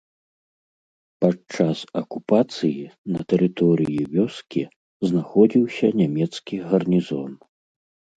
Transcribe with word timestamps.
Падчас 1.23 1.77
акупацыі 2.01 2.83
на 3.17 3.21
тэрыторыі 3.33 3.99
вёскі 4.15 4.63
знаходзіўся 5.09 5.87
нямецкі 6.01 6.55
гарнізон. 6.73 7.31